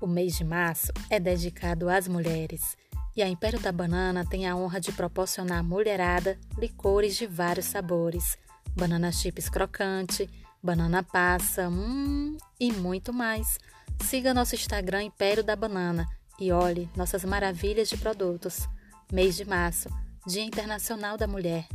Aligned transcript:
O 0.00 0.06
mês 0.06 0.36
de 0.36 0.44
março 0.44 0.92
é 1.10 1.18
dedicado 1.18 1.88
às 1.88 2.06
mulheres 2.06 2.76
e 3.18 3.22
a 3.22 3.28
Império 3.28 3.58
da 3.58 3.72
Banana 3.72 4.24
tem 4.24 4.46
a 4.46 4.54
honra 4.54 4.80
de 4.80 4.92
proporcionar 4.92 5.58
à 5.58 5.62
mulherada 5.62 6.38
licores 6.56 7.16
de 7.16 7.26
vários 7.26 7.66
sabores, 7.66 8.38
banana 8.76 9.10
chips 9.10 9.48
crocante, 9.48 10.30
banana 10.62 11.02
passa, 11.02 11.68
hum, 11.68 12.36
e 12.60 12.72
muito 12.72 13.12
mais. 13.12 13.58
Siga 14.04 14.32
nosso 14.32 14.54
Instagram 14.54 15.02
Império 15.02 15.42
da 15.42 15.56
Banana 15.56 16.08
e 16.38 16.52
olhe 16.52 16.88
nossas 16.96 17.24
maravilhas 17.24 17.88
de 17.88 17.96
produtos. 17.96 18.68
Mês 19.12 19.34
de 19.34 19.44
março, 19.44 19.88
Dia 20.24 20.44
Internacional 20.44 21.16
da 21.16 21.26
Mulher. 21.26 21.66